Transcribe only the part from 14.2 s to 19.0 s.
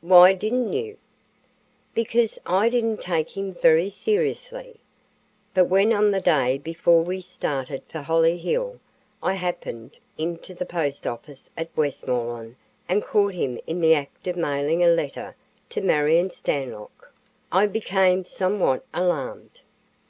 of mailing a letter to Marion Stanlock, I became somewhat